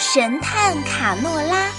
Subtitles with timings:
[0.00, 1.72] 神探卡诺拉。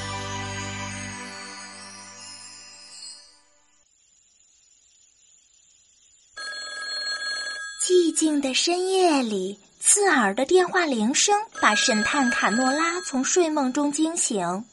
[7.81, 14.65] 寂静的深夜里，刺耳的电话铃声把神探卡诺拉从睡梦中惊醒。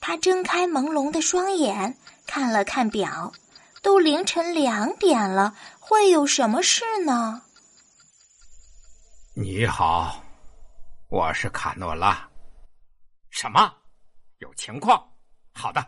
[0.00, 3.32] 他睁开朦胧的双眼，看了看表，
[3.82, 7.42] 都凌晨两点了，会有什么事呢？
[9.34, 10.22] 你好，
[11.08, 12.28] 我是卡诺拉。
[13.34, 13.68] 什么？
[14.38, 15.04] 有情况？
[15.52, 15.84] 好的，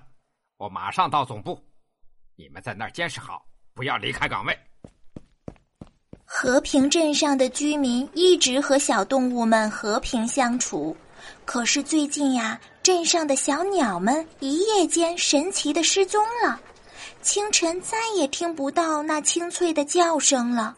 [0.57, 1.65] 我马上到总部。
[2.35, 4.59] 你们在那儿监视好，不要离开岗位。
[6.25, 10.97] 和平镇上的居民一直和小动物们和平相处，
[11.45, 16.61] 可是最近呀，镇上的小鸟们一夜间神奇的失踪了，
[17.23, 20.77] 清晨再也听不到那清脆的叫声了，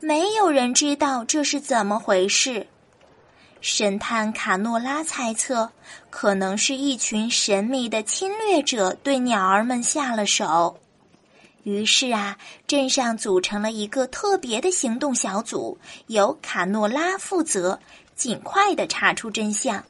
[0.00, 2.66] 没有人知道这是怎么回事。
[3.62, 5.70] 神探卡诺拉猜测，
[6.10, 10.76] 可能是一群神秘的侵略者对鸟儿们下了手。
[11.62, 12.36] 于是啊，
[12.66, 15.78] 镇上组成了一个特别的行动小组，
[16.08, 17.78] 由卡诺拉负责，
[18.16, 19.80] 尽快的查出真相。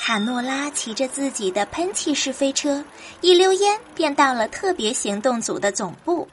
[0.00, 2.84] 卡诺拉骑着自己的喷气式飞车，
[3.22, 6.28] 一溜烟便到了特别行动组的总部。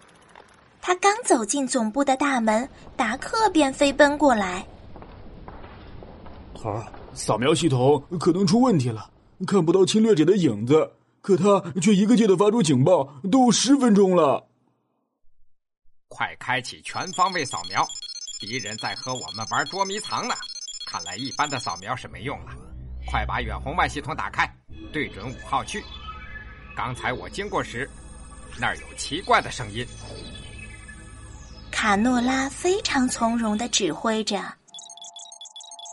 [0.82, 4.66] 他刚走进总部的大门，达克便飞奔过来。
[6.58, 9.10] 头儿，扫描系统可能出问题了，
[9.46, 10.92] 看不到侵略者的影子。
[11.22, 14.48] 可他却一个劲的发出警报，都十分钟了。
[16.08, 17.86] 快开启全方位扫描，
[18.40, 20.34] 敌人在和我们玩捉迷藏呢。
[20.86, 22.52] 看来一般的扫描是没用了，
[23.08, 24.50] 快把远红外系统打开，
[24.94, 25.84] 对准五号区。
[26.76, 27.90] 刚才我经过时，
[28.58, 29.86] 那儿有奇怪的声音。
[31.72, 34.42] 卡诺拉非常从容的指挥着。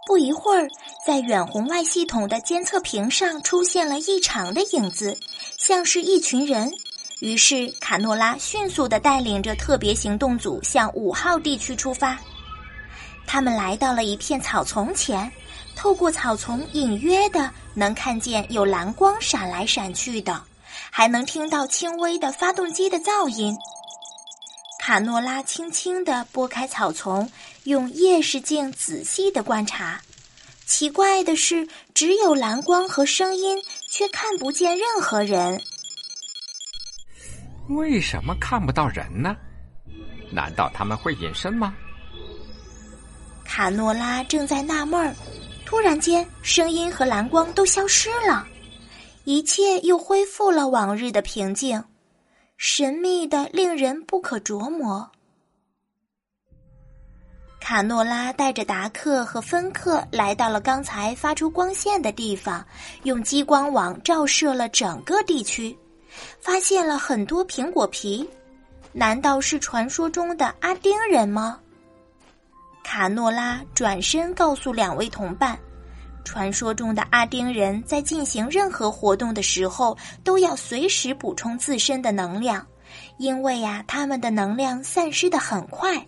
[0.07, 0.69] 不一会儿。
[1.05, 5.17] 在远红外系统的监测屏上出现了异常的影子，
[5.59, 6.73] 像是一群人。
[7.21, 12.19] 于是卡诺拉迅速的带领着特别行动组向五号地区出发。
[13.27, 15.31] 他们来到了一片草丛前，
[15.75, 20.43] 透过草丛隐约的能看见有蓝光闪来闪去的，
[20.91, 23.57] 还能听到轻微的发动机的噪音。
[24.87, 27.27] 卡诺拉轻轻地拨开草丛，
[27.63, 29.99] 用夜视镜仔细地观察。
[30.67, 33.57] 奇怪的是，只有蓝光和声音，
[33.89, 35.59] 却看不见任何人。
[37.71, 39.35] 为什么看不到人呢？
[40.31, 41.75] 难道他们会隐身吗？
[43.43, 45.17] 卡诺拉正在纳闷儿，
[45.65, 48.47] 突然间，声音和蓝光都消失了，
[49.25, 51.83] 一切又恢复了往日的平静，
[52.67, 55.07] 神秘的令人不可琢磨。
[57.61, 62.65] 卡诺拉带着达克和芬克来到了刚才发出光线的地方，
[63.03, 65.77] 用激光网照射了整个地区，
[66.41, 68.27] 发现了很多苹果皮。
[68.93, 71.61] 难道是传说中的阿丁人吗？
[72.83, 75.59] 卡诺拉转身告诉两位同伴，
[76.25, 82.67] 传说中的阿丁人在进行任何活动的时候都要随时补充自身的能量，
[83.19, 86.05] 因为呀，他们的能量散失的很快。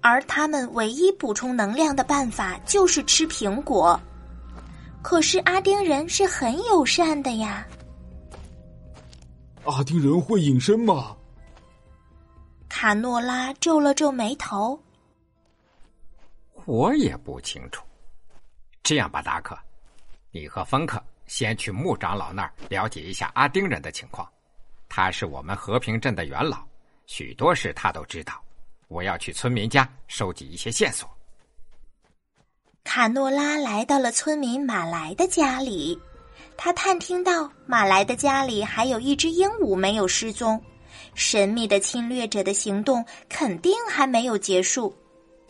[0.00, 3.98] 而他们唯一补充能量的办法就是吃苹果，
[5.00, 7.66] 可是阿丁人是很友善的呀。
[9.64, 11.16] 阿丁人会隐身吗？
[12.68, 14.78] 卡诺拉皱了皱眉头。
[16.66, 17.82] 我也不清楚。
[18.84, 19.58] 这样吧，达克，
[20.30, 24.28] 你和芬克先去穆长老那儿了解一下阿丁人的情况。
[24.90, 26.62] 他是我们和平镇的元老，
[27.06, 28.34] 许多事他都知道。
[28.88, 31.08] 我要去村民家收集一些线索。
[32.84, 35.98] 卡诺拉来到了村民马来的家里，
[36.58, 40.62] 他探听到马来的家里还有一只鹦鹉没有失踪，
[41.14, 44.94] 神秘的侵略者的行动肯定还没有结束。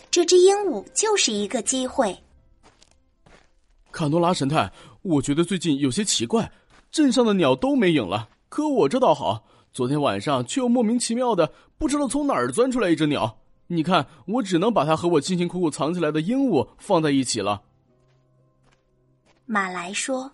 [0.09, 2.17] 这只鹦鹉就是一个机会。
[3.95, 4.71] 卡诺拉神探，
[5.03, 6.51] 我觉得最近有些奇怪，
[6.91, 9.47] 镇上的鸟都没影了，可我这倒好。
[9.73, 13.39] 昨天晚上却又莫名其妙的不知道从哪儿钻出来一只鸟，
[13.69, 17.63] 你看我只能把它和我辛辛苦苦藏起来的鹦鹉放在一起了。
[19.47, 20.31] 马来说。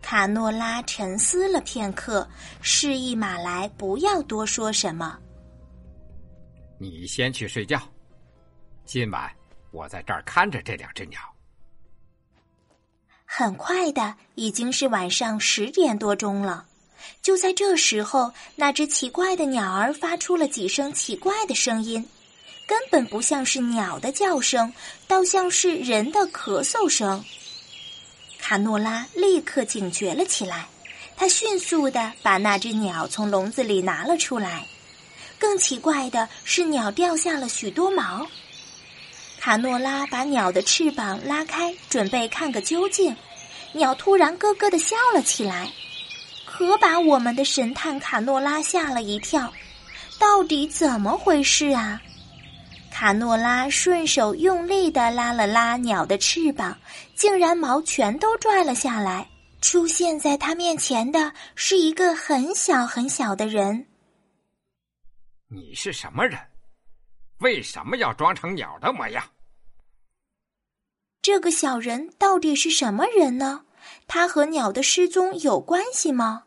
[0.00, 2.26] 卡诺拉沉思了片刻，
[2.62, 5.18] 示意马来不要多说什么。
[6.78, 7.78] 你先去睡觉，
[8.86, 9.30] 今晚
[9.70, 11.18] 我在这儿看着这两只鸟。
[13.26, 16.64] 很快的，已经是晚上十点多钟了。
[17.20, 22.08] 就在这时候，那只奇怪的鸟儿发出了几声奇怪的声音，
[22.66, 24.72] 根本不像是鸟的叫声，
[25.06, 27.22] 倒像是人的咳嗽声。
[28.38, 30.68] 卡诺拉立刻警觉了起来，
[31.16, 34.64] 他迅速的把那只鸟从笼子里拿了出来。
[35.38, 38.26] 更奇怪的是，鸟掉下了许多毛。
[39.46, 43.16] 卡诺拉把鸟的翅膀拉开，准备看个究竟。
[43.74, 45.70] 鸟突然咯咯的笑了起来，
[46.44, 49.52] 可把我们的神探卡诺拉吓了一跳。
[50.18, 52.02] 到底怎么回事啊？
[52.90, 56.76] 卡诺拉顺手用力的拉了拉鸟的翅膀，
[57.14, 59.28] 竟然毛全都拽了下来。
[59.60, 63.86] 出现在他面前的是一个很小很小的人。
[65.46, 66.36] 你是什么人？
[67.38, 69.24] 为什么要装成鸟的模样？
[71.26, 73.64] 这个小人到底是什么人呢？
[74.06, 76.44] 他和鸟的失踪有关系吗？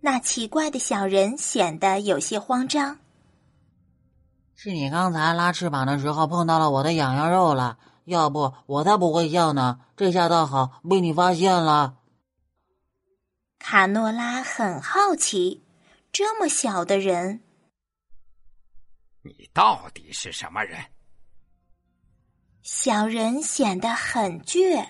[0.00, 2.98] 那奇怪的小人显得有些慌张。
[4.54, 9.80] 是你刚才拉翅膀的时候碰到了我的痒痒肉了，要不我才不会笑呢。
[9.98, 11.98] 这下倒好，被你发现了。
[13.58, 15.62] 卡诺拉很好奇，
[16.10, 17.42] 这么小的人，
[19.20, 20.82] 你到底是什么人？
[22.66, 24.84] 小人显得很倔。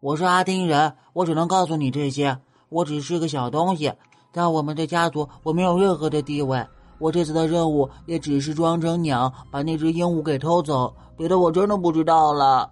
[0.00, 2.38] 我是阿丁人，我只能告诉你这些。
[2.68, 3.90] 我只是个小东西，
[4.30, 6.62] 在我们的家族，我没有任何的地位。
[6.98, 12.70] 我这次的任务也只是装成鸟，把那只鹦鹉给偷走，别的我真的不知道了。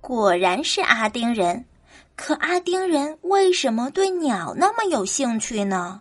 [0.00, 1.66] 果然是阿丁人，
[2.14, 6.00] 可阿丁人为什么对鸟那么有兴趣呢？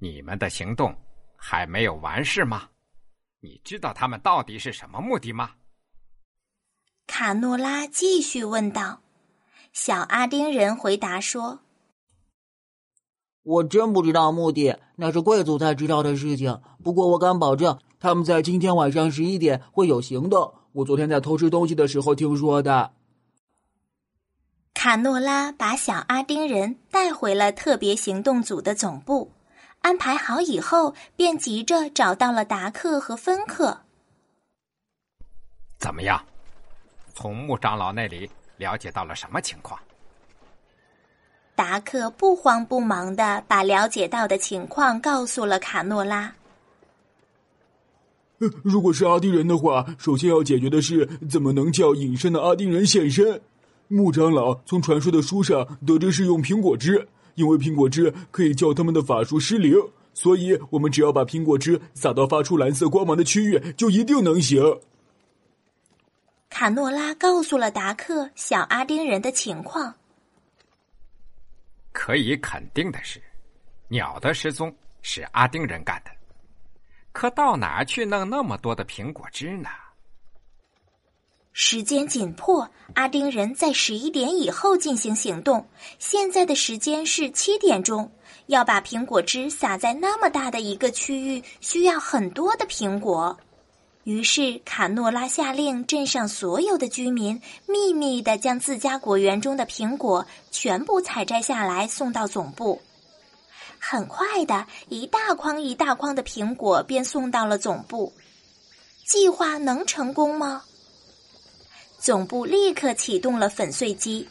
[0.00, 0.92] 你们的行动
[1.36, 2.64] 还没有完事吗？
[3.44, 5.50] 你知道他们到底是什么目的吗？
[7.08, 9.00] 卡诺拉继续问道。
[9.72, 11.58] 小阿丁人回答说
[13.42, 16.62] ：“我真不知道目的，那是贵族才知道的事情。
[16.84, 20.54] 不过我敢保证，他们在今天晚上十一点会有行动。
[20.70, 22.92] 我昨天在偷吃东西的时候听说的。”
[24.72, 29.32] 卡诺拉把小阿丁人带回了特别行动组的总部。
[29.82, 33.80] 安排好以后，便急着找到了达克和芬克。
[35.78, 36.24] 怎么样？
[37.14, 39.78] 从穆长老那里了解到了什么情况？
[41.54, 46.32] 达克不慌不忙的把了解到的情况告诉了卡诺拉。
[48.38, 53.40] 如果是阿丁人的话，首先要解决的是怎么能叫隐身的阿丁人现身。
[53.88, 57.06] 穆长老从传说的书上得知是用苹果汁。
[57.34, 59.74] 因为苹果汁可以叫他们的法术失灵，
[60.14, 64.62] 所以我们只要把苹果汁撒到发出蓝色光芒的区域，就一定能行。
[66.50, 69.94] 卡诺拉告诉了达克小阿丁人的情况。
[71.92, 73.20] 可以肯定的是，
[73.88, 76.10] 鸟的失踪是阿丁人干的。
[77.12, 79.68] 可到哪去弄那么多的苹果汁呢？
[81.54, 85.66] 时间紧迫，阿丁人在十一点以后进行行动。
[85.98, 88.10] 现在的时间是七点钟，
[88.46, 93.38] 要把苹果汁撒在那么大的一个区域，需要很多的苹果。
[94.04, 102.80] 于是卡诺拉下令镇上所有的居民秘密的将自家果园中的苹果全部采摘下来，送到总部。
[103.78, 108.12] 很快的一大筐一大筐的苹果便送到了总部。
[109.06, 110.62] 计划能成功吗？
[112.02, 114.26] 总部立刻启动了粉碎机，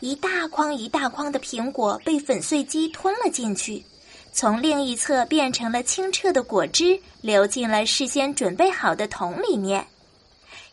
[0.00, 3.84] 一大筐一大筐的苹果被粉碎机吞了进去，
[4.32, 9.86] 从另一侧变成了清澈的果汁，流进了事先准备好的桶里面。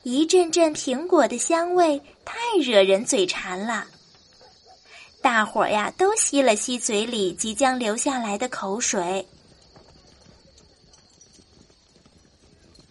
[0.03, 3.87] 一阵阵苹果的香味太惹人嘴馋了，
[5.21, 9.27] 大伙儿呀都吸了吸嘴里即将流下来的口水。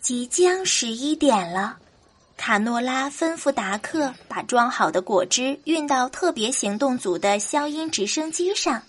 [0.03, 1.79] 即将十一点了。
[2.41, 8.83] 卡诺拉吩咐达克把装好的果汁运到特别行动组的消音直升机上。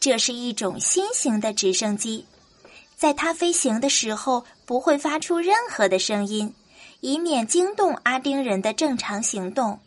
[0.00, 2.24] 这是一种新型的直升机，
[2.96, 6.54] 在它飞行的时候不会发出任何的声音，
[7.00, 9.78] 以免惊动阿丁人的正常行动。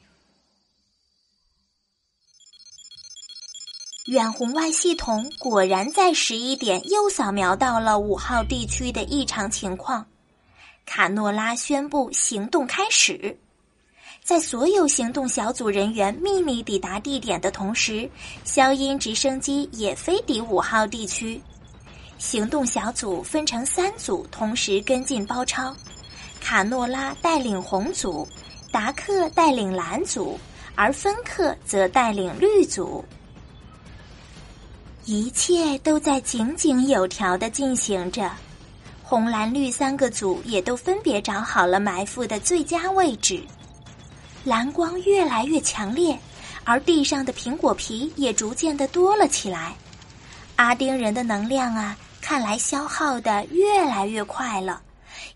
[4.06, 10.06] 远红外系统果然在十一点又扫描到了五号地区的异常情况。
[10.86, 13.38] 卡诺拉宣布行动开始，
[14.24, 18.10] 在所有行动小组人员秘密抵达地点的同时，
[18.44, 21.42] 消音直升机也飞抵五号地区。
[22.18, 25.76] 行动小组分成三组，同时跟进包抄。
[26.40, 28.28] 卡诺拉带领红组，
[28.72, 30.40] 达克带领蓝组，
[30.76, 33.04] 而芬克则带领绿组。
[35.06, 38.30] 一切都在井井有条的进行着。
[39.12, 43.44] 红、蓝、绿三个组也都分别找好了埋伏的最佳位置。
[44.46, 46.18] 蓝光越来越强烈，
[46.64, 49.76] 而地上的苹果皮也逐渐的多了起来。
[50.56, 54.82] 阿丁人的能量啊，看来消耗的越来越快了。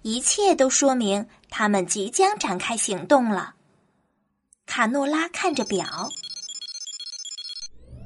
[0.04, 3.56] 一切都说明他们即将展开行动了。
[4.66, 6.10] 卡诺拉看着表，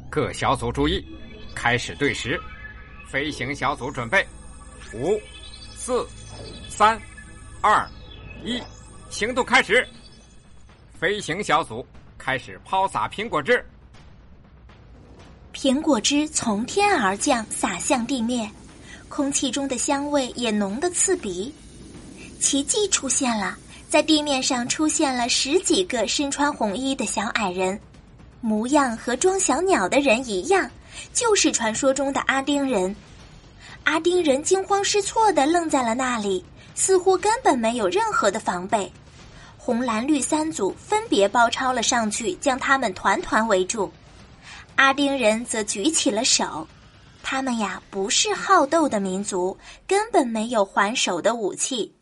[0.09, 1.05] 各小组注意，
[1.53, 2.41] 开始对时。
[3.07, 4.25] 飞行小组准备，
[4.95, 5.21] 五。
[5.81, 6.05] 四、
[6.67, 7.01] 三、
[7.61, 7.89] 二、
[8.43, 8.61] 一，
[9.09, 9.87] 行动开始！
[10.99, 11.85] 飞行小组
[12.17, 13.65] 开始抛洒苹果汁。
[15.53, 18.51] 苹果汁从天而降，洒向地面，
[19.07, 21.51] 空气中的香味也浓得刺鼻。
[22.41, 23.57] 奇迹出现了，
[23.87, 27.79] 在地面上出现了十几个身穿红衣的小矮人，
[28.41, 30.69] 模样和装小鸟的人一样，
[31.13, 32.93] 就是传说中的阿丁人。
[33.83, 36.45] 阿丁人惊慌失措的愣在了那里，
[36.75, 38.91] 似乎根本没有任何的防备。
[39.57, 43.91] 红、蓝、绿三组分别包抄了上去，将他们团团围住。
[44.75, 46.67] 阿丁人则举起了手，
[47.21, 49.57] 他们呀不是好斗的民族，
[49.87, 51.93] 根本没有还手的武器。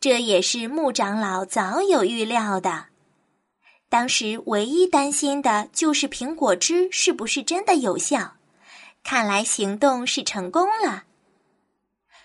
[0.00, 2.86] 这也是穆长老早有预料的。
[3.88, 8.35] 当时唯一担心的就是苹果汁是不是真的有效。
[9.06, 11.04] 看来行动是成功了。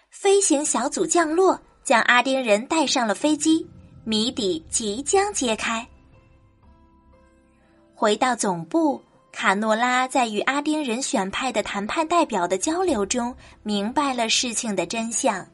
[0.09, 3.63] 飞行小组降落，将阿丁人带上了飞机，
[4.03, 5.87] 谜底即将揭开。
[7.93, 8.99] 回到总部，
[9.31, 15.47] 卡诺拉在与阿丁人选派的谈判代表的交流中，明白了事情的真相。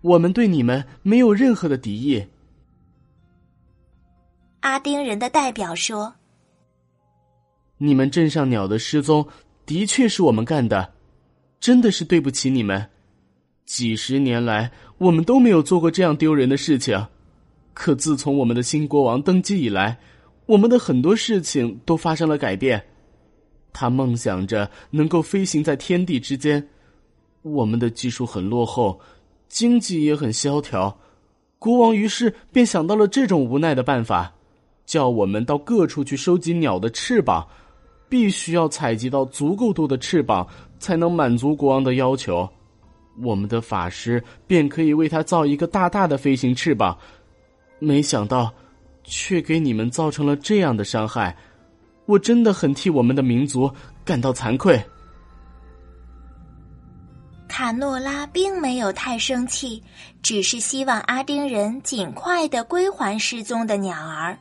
[0.00, 2.24] 我们对你们没有任何的敌意。
[4.60, 6.14] 阿丁人的代表说。
[7.78, 9.26] 你们镇上鸟的失踪，
[9.66, 10.94] 的确是我们干的，
[11.60, 12.88] 真的是对不起你们。
[13.66, 17.06] 几十年来，我们都没有做过这样丢人的事情。
[17.74, 19.98] 可自从我们的新国王登基以来，
[20.46, 22.82] 我们的很多事情都发生了改变。
[23.72, 26.66] 他梦想着能够飞行在天地之间，
[27.42, 28.98] 我们的技术很落后，
[29.48, 30.98] 经济也很萧条。
[31.58, 34.32] 国王于是便想到了这种无奈的办法，
[34.86, 37.46] 叫我们到各处去收集鸟的翅膀。
[38.08, 40.46] 必须要采集到足够多的翅膀，
[40.78, 42.48] 才能满足国王的要求。
[43.22, 46.96] 我们的法师便可以为他造一个大大的飞行翅膀。
[47.78, 48.52] 没想到，
[49.04, 51.36] 却给你们造成了这样的伤害。
[52.04, 53.70] 我真的很替我们的民族
[54.04, 54.80] 感到惭愧。
[57.48, 59.82] 卡诺拉并没有太生气，
[60.22, 64.38] 只是希望阿丁人尽快的归还失踪的鸟儿。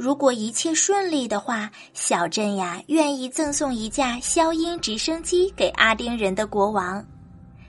[0.00, 7.04] 如果一切顺利的话，小镇呀愿意赠送一架消音直升机给阿丁人的国王，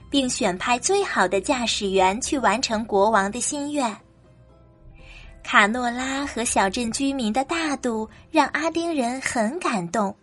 [0.08, 3.94] 并选派最好的驾驶员去完成国王的心愿。
[5.42, 10.16] 卡诺拉和小镇居民的大度让阿丁人很感动。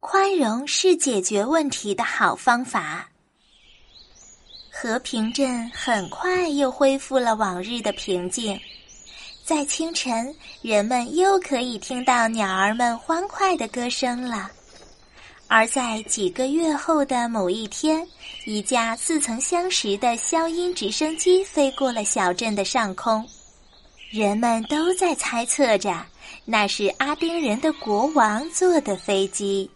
[0.00, 3.06] 宽容是解决问题的好方法。
[4.72, 8.58] 和平镇很快又恢复了往日的平静。
[9.48, 14.50] 在清晨，人们又可以听到鸟儿们欢快的歌声了。
[15.46, 18.06] 而在几个月后的某一天，
[18.44, 23.26] 一架似曾相识的消音直升机飞过了小镇的上空，
[24.10, 26.04] 人们都在猜测着，
[26.44, 29.70] 那是阿丁人的国王坐的飞机。